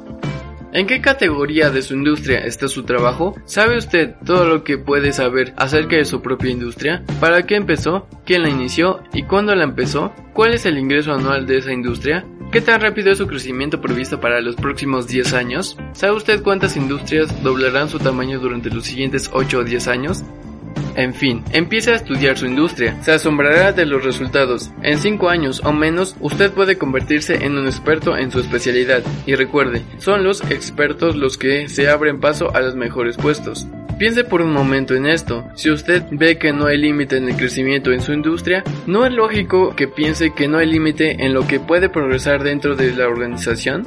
¿En 0.70 0.86
qué 0.86 1.00
categoría 1.00 1.70
de 1.70 1.80
su 1.80 1.94
industria 1.94 2.40
está 2.40 2.68
su 2.68 2.82
trabajo? 2.82 3.34
¿Sabe 3.46 3.78
usted 3.78 4.14
todo 4.26 4.44
lo 4.44 4.64
que 4.64 4.76
puede 4.76 5.12
saber 5.12 5.54
acerca 5.56 5.96
de 5.96 6.04
su 6.04 6.20
propia 6.20 6.50
industria? 6.50 7.02
¿Para 7.20 7.44
qué 7.46 7.56
empezó? 7.56 8.06
¿Quién 8.26 8.42
la 8.42 8.50
inició? 8.50 9.00
¿Y 9.14 9.22
cuándo 9.22 9.54
la 9.54 9.64
empezó? 9.64 10.12
¿Cuál 10.34 10.52
es 10.52 10.66
el 10.66 10.78
ingreso 10.78 11.12
anual 11.12 11.46
de 11.46 11.56
esa 11.56 11.72
industria? 11.72 12.26
¿Qué 12.52 12.60
tan 12.60 12.82
rápido 12.82 13.10
es 13.10 13.18
su 13.18 13.26
crecimiento 13.26 13.80
previsto 13.80 14.20
para 14.20 14.42
los 14.42 14.56
próximos 14.56 15.06
10 15.06 15.32
años? 15.32 15.78
¿Sabe 15.92 16.12
usted 16.12 16.42
cuántas 16.42 16.76
industrias 16.76 17.42
doblarán 17.42 17.88
su 17.88 17.98
tamaño 17.98 18.38
durante 18.38 18.68
los 18.68 18.84
siguientes 18.84 19.30
8 19.32 19.60
o 19.60 19.64
10 19.64 19.88
años? 19.88 20.24
En 20.98 21.14
fin, 21.14 21.44
empiece 21.52 21.92
a 21.92 21.94
estudiar 21.94 22.36
su 22.36 22.46
industria. 22.46 23.00
Se 23.04 23.12
asombrará 23.12 23.70
de 23.70 23.86
los 23.86 24.02
resultados. 24.02 24.72
En 24.82 24.98
5 24.98 25.28
años 25.28 25.62
o 25.64 25.72
menos, 25.72 26.16
usted 26.18 26.50
puede 26.50 26.76
convertirse 26.76 27.44
en 27.44 27.56
un 27.56 27.66
experto 27.66 28.16
en 28.16 28.32
su 28.32 28.40
especialidad. 28.40 29.04
Y 29.24 29.36
recuerde, 29.36 29.82
son 29.98 30.24
los 30.24 30.42
expertos 30.50 31.14
los 31.14 31.38
que 31.38 31.68
se 31.68 31.88
abren 31.88 32.18
paso 32.18 32.52
a 32.52 32.60
los 32.60 32.74
mejores 32.74 33.16
puestos. 33.16 33.68
Piense 33.96 34.24
por 34.24 34.42
un 34.42 34.52
momento 34.52 34.96
en 34.96 35.06
esto. 35.06 35.44
Si 35.54 35.70
usted 35.70 36.02
ve 36.10 36.36
que 36.36 36.52
no 36.52 36.66
hay 36.66 36.78
límite 36.78 37.16
en 37.16 37.28
el 37.28 37.36
crecimiento 37.36 37.92
en 37.92 38.00
su 38.00 38.12
industria, 38.12 38.64
¿no 38.88 39.06
es 39.06 39.12
lógico 39.12 39.76
que 39.76 39.86
piense 39.86 40.34
que 40.34 40.48
no 40.48 40.58
hay 40.58 40.66
límite 40.66 41.24
en 41.24 41.32
lo 41.32 41.46
que 41.46 41.60
puede 41.60 41.88
progresar 41.88 42.42
dentro 42.42 42.74
de 42.74 42.92
la 42.92 43.06
organización? 43.06 43.84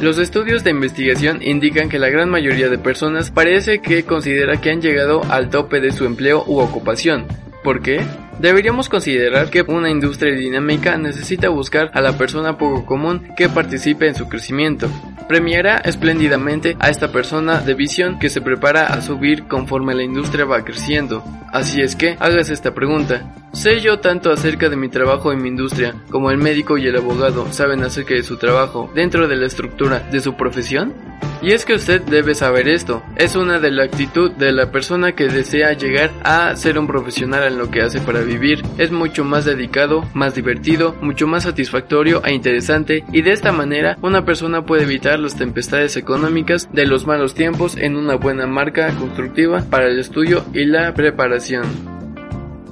Los 0.00 0.18
estudios 0.18 0.64
de 0.64 0.70
investigación 0.70 1.42
indican 1.42 1.90
que 1.90 1.98
la 1.98 2.08
gran 2.08 2.30
mayoría 2.30 2.70
de 2.70 2.78
personas 2.78 3.30
parece 3.30 3.82
que 3.82 4.04
considera 4.04 4.58
que 4.58 4.70
han 4.70 4.80
llegado 4.80 5.20
al 5.28 5.50
tope 5.50 5.78
de 5.80 5.92
su 5.92 6.06
empleo 6.06 6.42
u 6.46 6.60
ocupación. 6.60 7.26
¿Por 7.62 7.82
qué? 7.82 8.00
Deberíamos 8.38 8.88
considerar 8.88 9.50
que 9.50 9.60
una 9.62 9.90
industria 9.90 10.34
dinámica 10.34 10.96
necesita 10.96 11.50
buscar 11.50 11.90
a 11.92 12.00
la 12.00 12.16
persona 12.16 12.56
poco 12.56 12.86
común 12.86 13.34
que 13.36 13.50
participe 13.50 14.08
en 14.08 14.14
su 14.14 14.30
crecimiento. 14.30 14.88
Premiará 15.28 15.76
espléndidamente 15.76 16.74
a 16.80 16.88
esta 16.88 17.12
persona 17.12 17.60
de 17.60 17.74
visión 17.74 18.18
que 18.18 18.30
se 18.30 18.40
prepara 18.40 18.86
a 18.86 19.02
subir 19.02 19.46
conforme 19.46 19.94
la 19.94 20.02
industria 20.02 20.46
va 20.46 20.64
creciendo. 20.64 21.22
Así 21.52 21.82
es 21.82 21.96
que, 21.96 22.16
hagas 22.18 22.48
esta 22.48 22.72
pregunta. 22.74 23.34
¿Sé 23.52 23.80
yo 23.80 24.00
tanto 24.00 24.32
acerca 24.32 24.70
de 24.70 24.76
mi 24.76 24.88
trabajo 24.88 25.30
en 25.30 25.42
mi 25.42 25.48
industria 25.48 25.94
como 26.10 26.30
el 26.30 26.38
médico 26.38 26.78
y 26.78 26.86
el 26.86 26.96
abogado 26.96 27.52
saben 27.52 27.84
acerca 27.84 28.14
de 28.14 28.22
su 28.22 28.38
trabajo 28.38 28.90
dentro 28.94 29.28
de 29.28 29.36
la 29.36 29.46
estructura 29.46 29.98
de 30.10 30.20
su 30.20 30.34
profesión? 30.34 30.94
Y 31.42 31.52
es 31.52 31.64
que 31.64 31.74
usted 31.74 32.02
debe 32.02 32.34
saber 32.34 32.68
esto, 32.68 33.02
es 33.16 33.34
una 33.34 33.58
de 33.58 33.70
la 33.70 33.84
actitud 33.84 34.30
de 34.32 34.52
la 34.52 34.70
persona 34.70 35.12
que 35.12 35.28
desea 35.28 35.72
llegar 35.72 36.10
a 36.22 36.54
ser 36.54 36.78
un 36.78 36.86
profesional 36.86 37.44
en 37.44 37.56
lo 37.56 37.70
que 37.70 37.80
hace 37.80 38.00
para 38.00 38.20
vivir, 38.20 38.62
es 38.76 38.90
mucho 38.90 39.24
más 39.24 39.46
dedicado, 39.46 40.04
más 40.12 40.34
divertido, 40.34 40.94
mucho 41.00 41.26
más 41.26 41.44
satisfactorio 41.44 42.22
e 42.24 42.34
interesante 42.34 43.04
y 43.12 43.22
de 43.22 43.32
esta 43.32 43.52
manera 43.52 43.96
una 44.02 44.24
persona 44.24 44.66
puede 44.66 44.82
evitar 44.82 45.18
las 45.18 45.36
tempestades 45.36 45.96
económicas 45.96 46.68
de 46.72 46.86
los 46.86 47.06
malos 47.06 47.34
tiempos 47.34 47.76
en 47.76 47.96
una 47.96 48.16
buena 48.16 48.46
marca 48.46 48.90
constructiva 48.98 49.64
para 49.70 49.86
el 49.86 49.98
estudio 49.98 50.44
y 50.52 50.66
la 50.66 50.92
preparación. 50.92 51.99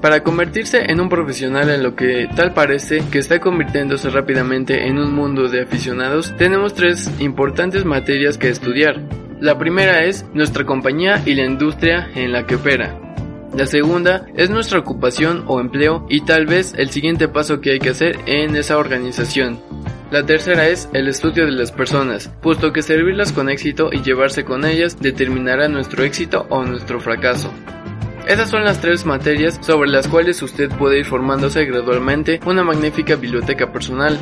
Para 0.01 0.23
convertirse 0.23 0.93
en 0.93 1.01
un 1.01 1.09
profesional 1.09 1.71
en 1.71 1.83
lo 1.83 1.97
que 1.97 2.29
tal 2.37 2.55
parece 2.55 3.03
que 3.11 3.19
está 3.19 3.41
convirtiéndose 3.41 4.11
rápidamente 4.11 4.87
en 4.87 4.99
un 4.99 5.13
mundo 5.13 5.49
de 5.49 5.63
aficionados, 5.63 6.37
tenemos 6.37 6.75
tres 6.75 7.11
importantes 7.19 7.85
materias 7.85 8.39
que 8.39 8.49
estudiar. 8.49 9.01
La 9.41 9.59
primera 9.59 10.05
es 10.05 10.25
nuestra 10.35 10.65
compañía 10.65 11.21
y 11.27 11.35
la 11.35 11.45
industria 11.45 12.11
en 12.15 12.31
la 12.31 12.47
que 12.47 12.55
opera. 12.55 12.97
La 13.57 13.67
segunda 13.67 14.27
es 14.37 14.51
nuestra 14.51 14.79
ocupación 14.79 15.45
o 15.49 15.59
empleo 15.59 16.07
y 16.09 16.21
tal 16.21 16.47
vez 16.47 16.75
el 16.77 16.91
siguiente 16.91 17.27
paso 17.27 17.61
que 17.61 17.73
hay 17.73 17.79
que 17.81 17.91
hacer 17.91 18.19
en 18.27 18.55
esa 18.55 18.79
organización. 18.79 19.59
La 20.13 20.25
tercera 20.25 20.69
es 20.69 20.89
el 20.93 21.09
estudio 21.09 21.45
de 21.45 21.53
las 21.53 21.73
personas, 21.73 22.31
puesto 22.41 22.73
que 22.73 22.83
servirlas 22.83 23.33
con 23.33 23.51
éxito 23.51 23.91
y 23.93 24.03
llevarse 24.03 24.45
con 24.45 24.65
ellas 24.65 25.01
determinará 25.01 25.69
nuestro 25.69 26.05
éxito 26.05 26.47
o 26.51 26.65
nuestro 26.65 27.01
fracaso. 27.01 27.53
Esas 28.29 28.51
son 28.51 28.63
las 28.63 28.79
tres 28.83 29.07
materias 29.07 29.59
sobre 29.63 29.89
las 29.89 30.07
cuales 30.07 30.43
usted 30.43 30.69
puede 30.69 30.99
ir 30.99 31.07
formándose 31.07 31.65
gradualmente 31.65 32.41
una 32.45 32.63
magnífica 32.63 33.17
biblioteca 33.17 33.73
personal. 33.73 34.19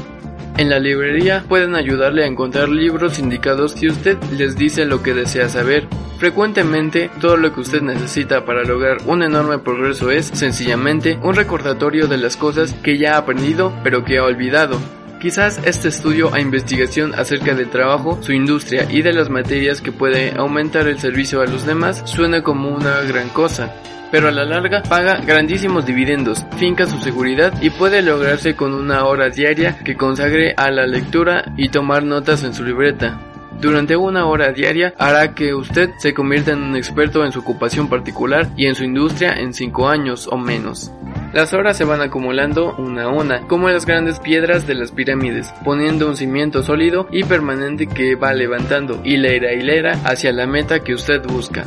En 0.57 0.71
la 0.71 0.79
librería 0.79 1.45
pueden 1.49 1.75
ayudarle 1.75 2.23
a 2.23 2.29
encontrar 2.29 2.69
libros 2.69 3.19
indicados 3.19 3.73
si 3.73 3.89
usted 3.89 4.17
les 4.39 4.57
dice 4.57 4.85
lo 4.85 5.03
que 5.03 5.13
desea 5.13 5.49
saber. 5.49 5.89
Frecuentemente, 6.19 7.11
todo 7.21 7.37
lo 7.37 7.53
que 7.53 7.63
usted 7.63 7.83
necesita 7.83 8.45
para 8.45 8.63
lograr 8.63 8.99
un 9.07 9.25
enorme 9.25 9.59
progreso 9.59 10.13
es, 10.13 10.27
sencillamente, 10.27 11.19
un 11.25 11.35
recordatorio 11.35 12.07
de 12.07 12.19
las 12.19 12.37
cosas 12.37 12.75
que 12.75 12.99
ya 12.99 13.15
ha 13.15 13.19
aprendido 13.19 13.73
pero 13.83 14.05
que 14.05 14.19
ha 14.19 14.25
olvidado. 14.25 14.79
Quizás 15.21 15.61
este 15.65 15.89
estudio 15.89 16.33
a 16.33 16.39
investigación 16.39 17.13
acerca 17.15 17.55
del 17.55 17.71
trabajo, 17.71 18.23
su 18.23 18.33
industria 18.33 18.87
y 18.89 19.03
de 19.03 19.13
las 19.13 19.31
materias 19.31 19.81
que 19.81 19.91
puede 19.91 20.31
aumentar 20.37 20.87
el 20.87 21.01
servicio 21.01 21.41
a 21.41 21.47
los 21.47 21.67
demás 21.67 22.03
suene 22.05 22.43
como 22.43 22.69
una 22.69 23.01
gran 23.01 23.31
cosa, 23.31 23.75
pero 24.11 24.29
a 24.29 24.33
la 24.33 24.45
larga 24.45 24.83
paga 24.83 25.21
grandísimos 25.25 25.87
dividendos, 25.87 26.45
finca 26.57 26.87
su 26.87 26.99
seguridad 26.99 27.53
y 27.61 27.71
puede 27.71 28.03
lograrse 28.03 28.55
con 28.55 28.75
una 28.75 29.05
hora 29.05 29.31
diaria 29.31 29.79
que 29.79 29.97
consagre 29.97 30.55
a 30.57 30.71
la 30.71 30.87
lectura 30.87 31.53
y 31.57 31.69
tomar 31.69 32.05
notas 32.05 32.43
en 32.43 32.55
su 32.55 32.65
libreta. 32.65 33.19
Durante 33.61 33.97
una 33.97 34.27
hora 34.27 34.53
diaria 34.53 34.93
hará 34.99 35.35
que 35.35 35.55
usted 35.55 35.91
se 35.99 36.13
convierta 36.13 36.53
en 36.53 36.63
un 36.63 36.77
experto 36.77 37.25
en 37.25 37.33
su 37.33 37.41
ocupación 37.41 37.89
particular 37.89 38.49
y 38.57 38.67
en 38.67 38.75
su 38.75 38.85
industria 38.85 39.33
en 39.33 39.55
5 39.55 39.89
años 39.89 40.29
o 40.31 40.37
menos. 40.37 40.93
Las 41.33 41.55
horas 41.55 41.77
se 41.77 41.85
van 41.85 42.03
acumulando 42.03 42.75
una 42.77 43.05
a 43.05 43.09
una, 43.09 43.47
como 43.47 43.69
las 43.69 43.87
grandes 43.87 44.21
piedras 44.21 44.67
de 44.67 44.75
las 44.75 44.93
pirámides, 44.93 45.53
poniendo 45.65 46.07
un 46.07 46.17
cimiento 46.17 46.63
sólido 46.63 47.09
y 47.11 47.25
permanente 47.25 47.87
que 47.87 48.15
va 48.15 48.33
levantando 48.35 49.01
hilera 49.05 49.53
hilera 49.53 49.93
hacia 50.05 50.33
la 50.33 50.47
meta 50.47 50.81
que 50.81 50.95
usted 50.95 51.23
busca. 51.27 51.67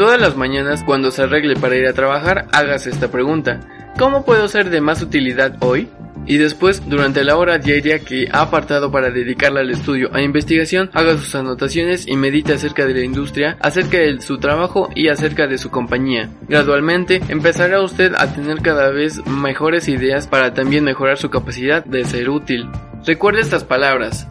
Todas 0.00 0.18
las 0.18 0.34
mañanas, 0.34 0.82
cuando 0.82 1.10
se 1.10 1.24
arregle 1.24 1.56
para 1.56 1.76
ir 1.76 1.86
a 1.86 1.92
trabajar, 1.92 2.46
hágase 2.52 2.88
esta 2.88 3.10
pregunta. 3.10 3.60
¿Cómo 3.98 4.24
puedo 4.24 4.48
ser 4.48 4.70
de 4.70 4.80
más 4.80 5.02
utilidad 5.02 5.58
hoy? 5.60 5.90
Y 6.24 6.38
después, 6.38 6.88
durante 6.88 7.22
la 7.22 7.36
hora 7.36 7.58
diaria 7.58 7.98
que 7.98 8.26
ha 8.32 8.40
apartado 8.40 8.90
para 8.90 9.10
dedicarla 9.10 9.60
al 9.60 9.70
estudio 9.70 10.10
e 10.16 10.22
investigación, 10.22 10.88
haga 10.94 11.18
sus 11.18 11.34
anotaciones 11.34 12.08
y 12.08 12.16
medite 12.16 12.54
acerca 12.54 12.86
de 12.86 12.94
la 12.94 13.04
industria, 13.04 13.58
acerca 13.60 13.98
de 13.98 14.22
su 14.22 14.38
trabajo 14.38 14.88
y 14.94 15.08
acerca 15.08 15.46
de 15.46 15.58
su 15.58 15.70
compañía. 15.70 16.30
Gradualmente, 16.48 17.20
empezará 17.28 17.82
usted 17.82 18.14
a 18.16 18.32
tener 18.32 18.62
cada 18.62 18.88
vez 18.88 19.22
mejores 19.26 19.86
ideas 19.86 20.26
para 20.26 20.54
también 20.54 20.82
mejorar 20.82 21.18
su 21.18 21.28
capacidad 21.28 21.84
de 21.84 22.06
ser 22.06 22.30
útil. 22.30 22.70
Recuerde 23.04 23.42
estas 23.42 23.64
palabras. 23.64 24.26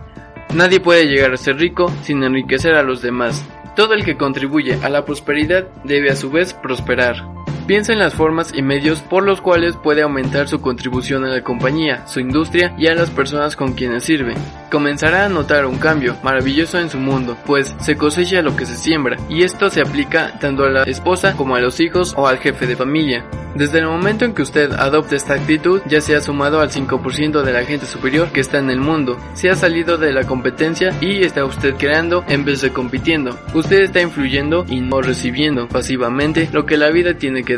Nadie 0.51 0.79
puede 0.79 1.05
llegar 1.05 1.31
a 1.31 1.37
ser 1.37 1.57
rico 1.57 1.93
sin 2.01 2.23
enriquecer 2.23 2.73
a 2.73 2.81
los 2.81 3.03
demás. 3.03 3.45
Todo 3.79 3.93
el 3.93 4.03
que 4.03 4.17
contribuye 4.17 4.77
a 4.83 4.89
la 4.89 5.05
prosperidad 5.05 5.65
debe 5.85 6.11
a 6.11 6.15
su 6.17 6.29
vez 6.29 6.53
prosperar. 6.53 7.38
Piensa 7.69 7.93
en 7.93 7.99
las 7.99 8.15
formas 8.15 8.51
y 8.51 8.63
medios 8.63 9.01
por 9.01 9.23
los 9.23 9.41
cuales 9.41 9.75
puede 9.75 10.01
aumentar 10.01 10.47
su 10.47 10.59
contribución 10.59 11.23
a 11.23 11.27
la 11.27 11.43
compañía, 11.43 12.07
su 12.07 12.19
industria 12.19 12.73
y 12.79 12.87
a 12.87 12.95
las 12.95 13.11
personas 13.11 13.55
con 13.55 13.73
quienes 13.73 14.05
sirve. 14.05 14.33
Comenzará 14.71 15.25
a 15.25 15.29
notar 15.29 15.67
un 15.67 15.77
cambio 15.77 16.17
maravilloso 16.23 16.79
en 16.79 16.89
su 16.89 16.97
mundo, 16.97 17.37
pues 17.45 17.75
se 17.79 17.95
cosecha 17.95 18.41
lo 18.41 18.55
que 18.55 18.65
se 18.65 18.75
siembra, 18.75 19.17
y 19.29 19.43
esto 19.43 19.69
se 19.69 19.81
aplica 19.81 20.39
tanto 20.39 20.63
a 20.63 20.71
la 20.71 20.81
esposa 20.85 21.35
como 21.35 21.55
a 21.55 21.59
los 21.59 21.79
hijos 21.79 22.15
o 22.17 22.27
al 22.27 22.39
jefe 22.39 22.65
de 22.65 22.75
familia. 22.75 23.23
Desde 23.55 23.79
el 23.79 23.87
momento 23.87 24.25
en 24.25 24.33
que 24.33 24.43
usted 24.43 24.71
adopte 24.73 25.15
esta 25.15 25.33
actitud, 25.33 25.81
ya 25.87 26.01
se 26.01 26.15
ha 26.15 26.21
sumado 26.21 26.61
al 26.61 26.69
5% 26.69 27.41
de 27.41 27.51
la 27.51 27.65
gente 27.65 27.87
superior 27.87 28.31
que 28.31 28.41
está 28.41 28.59
en 28.59 28.69
el 28.69 28.79
mundo, 28.79 29.17
se 29.33 29.49
ha 29.49 29.55
salido 29.55 29.97
de 29.97 30.13
la 30.13 30.23
competencia 30.23 30.95
y 31.01 31.23
está 31.23 31.43
usted 31.45 31.73
creando 31.75 32.23
en 32.27 32.45
vez 32.45 32.61
de 32.61 32.71
compitiendo. 32.71 33.37
Usted 33.53 33.81
está 33.81 34.01
influyendo 34.01 34.65
y 34.69 34.81
no 34.81 35.01
recibiendo 35.01 35.67
pasivamente 35.67 36.47
lo 36.53 36.65
que 36.65 36.77
la 36.77 36.91
vida 36.91 37.15
tiene 37.15 37.43
que 37.43 37.57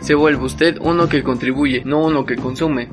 Se 0.00 0.14
vuelve 0.14 0.44
usted 0.44 0.76
uno 0.80 1.08
que 1.08 1.22
contribuye, 1.22 1.82
no 1.84 2.04
uno 2.04 2.24
que 2.24 2.36
consume. 2.36 2.88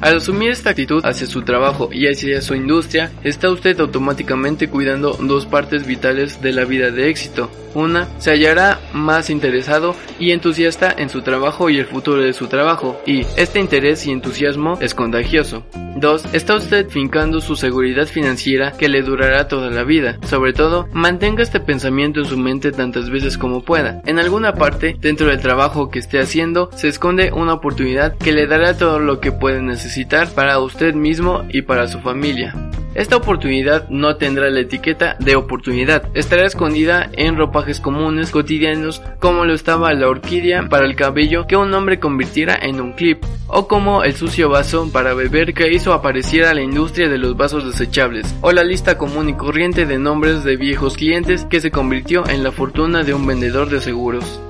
Al 0.00 0.16
asumir 0.16 0.50
esta 0.50 0.70
actitud 0.70 1.02
hacia 1.04 1.26
su 1.26 1.42
trabajo 1.42 1.88
y 1.92 2.08
hacia 2.08 2.40
su 2.42 2.54
industria, 2.54 3.10
está 3.22 3.50
usted 3.50 3.78
automáticamente 3.80 4.68
cuidando 4.68 5.14
dos 5.14 5.46
partes 5.46 5.86
vitales 5.86 6.42
de 6.42 6.52
la 6.52 6.64
vida 6.64 6.90
de 6.90 7.08
éxito. 7.08 7.50
Una, 7.74 8.08
se 8.18 8.30
hallará 8.30 8.80
más 8.92 9.30
interesado 9.30 9.94
y 10.18 10.30
entusiasta 10.30 10.94
en 10.96 11.08
su 11.08 11.22
trabajo 11.22 11.70
y 11.70 11.78
el 11.78 11.86
futuro 11.86 12.22
de 12.22 12.32
su 12.32 12.46
trabajo, 12.46 13.00
y 13.06 13.26
este 13.36 13.60
interés 13.60 14.06
y 14.06 14.12
entusiasmo 14.12 14.78
es 14.80 14.94
contagioso. 14.94 15.64
2. 15.96 16.34
Está 16.34 16.56
usted 16.56 16.88
fincando 16.88 17.40
su 17.40 17.56
seguridad 17.56 18.06
financiera 18.06 18.72
que 18.72 18.88
le 18.88 19.02
durará 19.02 19.48
toda 19.48 19.70
la 19.70 19.84
vida. 19.84 20.18
Sobre 20.26 20.52
todo, 20.52 20.88
mantenga 20.92 21.42
este 21.42 21.60
pensamiento 21.60 22.20
en 22.20 22.26
su 22.26 22.36
mente 22.36 22.72
tantas 22.72 23.10
veces 23.10 23.38
como 23.38 23.62
pueda. 23.62 24.02
En 24.06 24.18
alguna 24.18 24.54
parte, 24.54 24.96
dentro 25.00 25.28
del 25.28 25.40
trabajo 25.40 25.90
que 25.90 26.00
esté 26.00 26.18
haciendo, 26.18 26.70
se 26.74 26.88
esconde 26.88 27.32
una 27.32 27.54
oportunidad 27.54 28.16
que 28.16 28.32
le 28.32 28.46
dará 28.46 28.76
todo 28.76 28.98
lo 28.98 29.20
que 29.20 29.32
puede 29.32 29.62
necesitar 29.62 30.28
para 30.30 30.58
usted 30.58 30.94
mismo 30.94 31.44
y 31.50 31.62
para 31.62 31.86
su 31.86 32.00
familia. 32.00 32.54
Esta 32.94 33.16
oportunidad 33.16 33.88
no 33.88 34.16
tendrá 34.16 34.48
la 34.50 34.60
etiqueta 34.60 35.16
de 35.18 35.34
oportunidad, 35.34 36.04
estará 36.14 36.46
escondida 36.46 37.10
en 37.14 37.36
ropajes 37.36 37.80
comunes, 37.80 38.30
cotidianos, 38.30 39.02
como 39.18 39.44
lo 39.44 39.52
estaba 39.52 39.92
la 39.94 40.08
orquídea 40.08 40.68
para 40.68 40.86
el 40.86 40.94
cabello 40.94 41.48
que 41.48 41.56
un 41.56 41.74
hombre 41.74 41.98
convirtiera 41.98 42.56
en 42.62 42.80
un 42.80 42.92
clip, 42.92 43.24
o 43.48 43.66
como 43.66 44.04
el 44.04 44.14
sucio 44.14 44.48
vaso 44.48 44.88
para 44.92 45.12
beber 45.12 45.54
que 45.54 45.72
hizo 45.72 45.92
apareciera 45.92 46.54
la 46.54 46.62
industria 46.62 47.08
de 47.08 47.18
los 47.18 47.36
vasos 47.36 47.66
desechables, 47.66 48.32
o 48.42 48.52
la 48.52 48.62
lista 48.62 48.96
común 48.96 49.28
y 49.28 49.34
corriente 49.34 49.86
de 49.86 49.98
nombres 49.98 50.44
de 50.44 50.56
viejos 50.56 50.96
clientes 50.96 51.46
que 51.46 51.60
se 51.60 51.72
convirtió 51.72 52.28
en 52.28 52.44
la 52.44 52.52
fortuna 52.52 53.02
de 53.02 53.12
un 53.12 53.26
vendedor 53.26 53.70
de 53.70 53.80
seguros. 53.80 54.40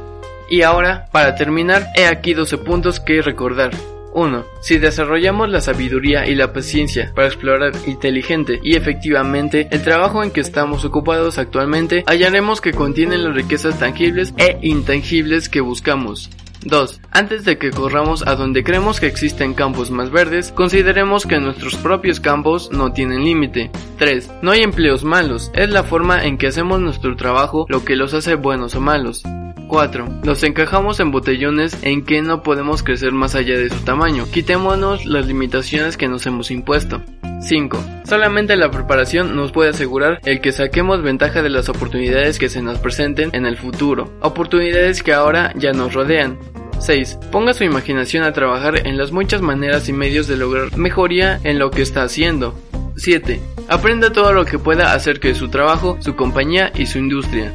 Y 0.51 0.61
ahora, 0.61 1.07
para 1.11 1.35
terminar, 1.35 1.87
he 1.97 2.07
aquí 2.07 2.35
12 2.35 2.59
puntos 2.59 3.01
que 3.01 3.23
recordar. 3.23 3.71
1. 4.15 4.45
Si 4.61 4.79
desarrollamos 4.79 5.49
la 5.49 5.61
sabiduría 5.61 6.27
y 6.27 6.35
la 6.35 6.53
paciencia 6.53 7.13
para 7.15 7.27
explorar 7.27 7.73
inteligente 7.87 8.61
y 8.63 8.77
efectivamente 8.77 9.69
el 9.71 9.83
trabajo 9.83 10.23
en 10.23 10.31
que 10.31 10.41
estamos 10.41 10.85
ocupados 10.85 11.39
actualmente, 11.39 12.05
hallaremos 12.07 12.61
que 12.61 12.73
contienen 12.73 13.25
las 13.25 13.35
riquezas 13.35 13.79
tangibles 13.79 14.33
e 14.39 14.59
intangibles 14.63 15.49
que 15.49 15.61
buscamos. 15.61 16.31
2. 16.65 17.01
Antes 17.11 17.45
de 17.45 17.59
que 17.59 17.71
corramos 17.71 18.27
a 18.27 18.37
donde 18.37 18.65
creemos 18.65 18.99
que 19.01 19.07
existen 19.07 19.55
campos 19.55 19.91
más 19.91 20.11
verdes, 20.11 20.51
consideremos 20.53 21.27
que 21.27 21.39
nuestros 21.39 21.77
propios 21.77 22.21
campos 22.21 22.71
no 22.73 22.93
tienen 22.93 23.25
límite. 23.25 23.71
3. 23.99 24.31
No 24.43 24.53
hay 24.53 24.63
empleos 24.63 25.05
malos, 25.05 25.51
es 25.55 25.71
la 25.71 25.85
forma 25.85 26.25
en 26.25 26.39
que 26.39 26.47
hacemos 26.47 26.81
nuestro 26.81 27.17
trabajo 27.17 27.67
lo 27.69 27.85
que 27.85 27.97
los 27.97 28.15
hace 28.15 28.35
buenos 28.35 28.75
o 28.75 28.81
malos. 28.81 29.23
4. 29.69 30.21
Los 30.25 30.43
encajamos 30.43 31.01
en 31.01 31.11
botellones 31.11 31.77
en 31.83 32.05
que 32.05 32.23
no 32.23 32.43
podemos 32.43 32.83
crecer 32.83 33.13
más 33.13 33.35
allá 33.35 33.59
de 33.59 33.71
su 33.71 33.81
tamaño. 33.85 34.27
Quitémonos 34.31 35.05
las 35.07 35.27
limitaciones 35.27 35.97
que 35.97 36.09
nos 36.09 36.27
hemos 36.27 36.51
impuesto. 36.51 37.03
5. 37.41 37.85
Solamente 38.05 38.57
la 38.57 38.71
preparación 38.71 39.37
nos 39.37 39.53
puede 39.53 39.71
asegurar 39.71 40.21
el 40.25 40.41
que 40.41 40.53
saquemos 40.53 41.03
ventaja 41.03 41.43
de 41.43 41.51
las 41.51 41.69
oportunidades 41.69 42.39
que 42.39 42.49
se 42.49 42.63
nos 42.63 42.79
presenten 42.79 43.31
en 43.33 43.47
el 43.47 43.57
futuro, 43.57 44.13
oportunidades 44.21 45.03
que 45.03 45.13
ahora 45.13 45.53
ya 45.57 45.73
nos 45.73 45.93
rodean. 45.93 46.39
6. 46.79 47.19
Ponga 47.31 47.55
su 47.55 47.65
imaginación 47.65 48.25
a 48.25 48.33
trabajar 48.33 48.87
en 48.87 48.97
las 48.97 49.13
muchas 49.13 49.43
maneras 49.43 49.89
y 49.89 49.93
medios 49.93 50.27
de 50.27 50.37
lograr 50.37 50.77
mejoría 50.77 51.39
en 51.45 51.59
lo 51.59 51.71
que 51.71 51.83
está 51.83 52.03
haciendo. 52.03 52.55
7. 52.97 53.41
Aprenda 53.69 54.13
todo 54.13 54.33
lo 54.33 54.45
que 54.45 54.59
pueda 54.59 54.93
acerca 54.95 55.29
de 55.29 55.35
su 55.35 55.49
trabajo, 55.49 55.97
su 56.01 56.17
compañía 56.17 56.73
y 56.75 56.87
su 56.87 56.99
industria. 56.99 57.53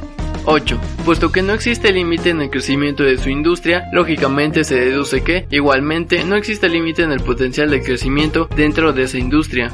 8. 0.51 0.79
Puesto 1.05 1.31
que 1.31 1.43
no 1.43 1.53
existe 1.53 1.93
límite 1.93 2.31
en 2.31 2.41
el 2.41 2.49
crecimiento 2.49 3.03
de 3.03 3.19
su 3.19 3.29
industria, 3.29 3.87
lógicamente 3.93 4.63
se 4.63 4.79
deduce 4.79 5.21
que, 5.21 5.45
igualmente, 5.51 6.23
no 6.23 6.35
existe 6.35 6.67
límite 6.69 7.03
en 7.03 7.11
el 7.11 7.19
potencial 7.19 7.69
de 7.69 7.83
crecimiento 7.83 8.49
dentro 8.55 8.91
de 8.91 9.03
esa 9.03 9.19
industria. 9.19 9.71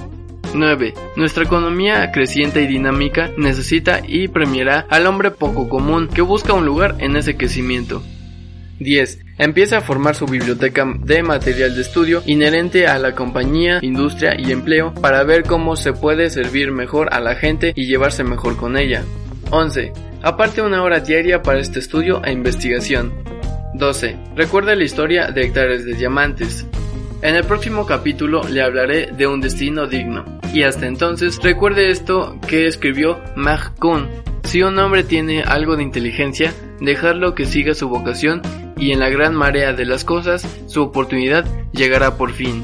9. 0.54 0.94
Nuestra 1.16 1.46
economía 1.46 2.12
creciente 2.12 2.62
y 2.62 2.68
dinámica 2.68 3.32
necesita 3.38 4.02
y 4.06 4.28
premiará 4.28 4.86
al 4.90 5.08
hombre 5.08 5.32
poco 5.32 5.70
común 5.70 6.10
que 6.10 6.22
busca 6.22 6.54
un 6.54 6.66
lugar 6.66 6.96
en 7.00 7.16
ese 7.16 7.38
crecimiento. 7.38 8.04
10. 8.80 9.20
Empieza 9.38 9.78
a 9.78 9.82
formar 9.82 10.16
su 10.16 10.26
biblioteca 10.26 10.86
de 11.00 11.24
material 11.24 11.74
de 11.74 11.82
estudio 11.82 12.22
inherente 12.26 12.88
a 12.88 13.00
la 13.00 13.16
compañía, 13.16 13.80
industria 13.82 14.36
y 14.38 14.52
empleo 14.52 14.94
para 14.94 15.24
ver 15.24 15.44
cómo 15.44 15.78
se 15.78 15.94
puede 15.94 16.30
servir 16.30 16.72
mejor 16.72 17.14
a 17.14 17.22
la 17.22 17.36
gente 17.36 17.72
y 17.78 17.86
llevarse 17.86 18.26
mejor 18.26 18.58
con 18.58 18.78
ella. 18.78 19.06
11. 19.52 19.94
Aparte 20.26 20.64
una 20.64 20.82
hora 20.82 21.02
diaria 21.02 21.44
para 21.44 21.60
este 21.60 21.78
estudio 21.78 22.20
e 22.26 22.32
investigación. 22.32 23.14
12. 23.76 24.18
Recuerda 24.36 24.74
la 24.74 24.84
historia 24.84 25.28
de 25.30 25.44
hectáreas 25.44 25.86
de 25.86 25.94
diamantes. 25.94 26.66
En 27.22 27.36
el 27.36 27.44
próximo 27.44 27.86
capítulo 27.86 28.42
le 28.50 28.64
hablaré 28.64 29.12
de 29.12 29.28
un 29.28 29.40
destino 29.40 29.86
digno. 29.86 30.26
Y 30.52 30.64
hasta 30.64 30.88
entonces 30.88 31.40
recuerde 31.44 31.92
esto 31.92 32.40
que 32.48 32.66
escribió 32.66 33.22
Mag 33.36 33.76
Kun. 33.76 34.10
Si 34.46 34.64
un 34.64 34.80
hombre 34.80 35.04
tiene 35.04 35.44
algo 35.44 35.76
de 35.76 35.84
inteligencia, 35.84 36.52
dejarlo 36.80 37.36
que 37.36 37.46
siga 37.46 37.76
su 37.76 37.88
vocación 37.88 38.42
y 38.78 38.94
en 38.94 39.02
la 39.02 39.10
gran 39.10 39.36
marea 39.36 39.74
de 39.74 39.86
las 39.86 40.04
cosas, 40.06 40.44
su 40.66 40.82
oportunidad 40.82 41.46
llegará 41.72 42.18
por 42.18 42.32
fin. 42.32 42.64